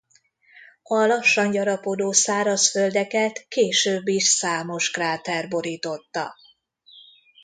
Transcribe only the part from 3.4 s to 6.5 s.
később is számos kráter borította.